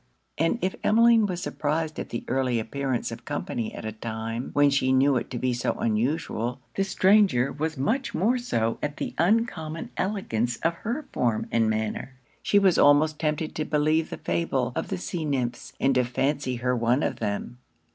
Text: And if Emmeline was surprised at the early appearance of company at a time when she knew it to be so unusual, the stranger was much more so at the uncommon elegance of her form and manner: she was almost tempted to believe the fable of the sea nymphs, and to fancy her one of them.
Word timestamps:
And 0.35 0.57
if 0.63 0.73
Emmeline 0.83 1.27
was 1.27 1.43
surprised 1.43 1.99
at 1.99 2.09
the 2.09 2.23
early 2.27 2.59
appearance 2.59 3.11
of 3.11 3.23
company 3.23 3.71
at 3.71 3.85
a 3.85 3.91
time 3.91 4.49
when 4.53 4.71
she 4.71 4.91
knew 4.91 5.15
it 5.15 5.29
to 5.29 5.37
be 5.37 5.53
so 5.53 5.73
unusual, 5.73 6.59
the 6.75 6.83
stranger 6.83 7.51
was 7.51 7.77
much 7.77 8.15
more 8.15 8.39
so 8.39 8.79
at 8.81 8.97
the 8.97 9.13
uncommon 9.19 9.91
elegance 9.97 10.57
of 10.63 10.73
her 10.73 11.05
form 11.13 11.47
and 11.51 11.69
manner: 11.69 12.15
she 12.41 12.57
was 12.57 12.79
almost 12.79 13.19
tempted 13.19 13.53
to 13.53 13.63
believe 13.63 14.09
the 14.09 14.17
fable 14.17 14.73
of 14.75 14.87
the 14.87 14.97
sea 14.97 15.23
nymphs, 15.23 15.73
and 15.79 15.93
to 15.93 16.03
fancy 16.03 16.55
her 16.55 16.75
one 16.75 17.03
of 17.03 17.17
them. 17.17 17.59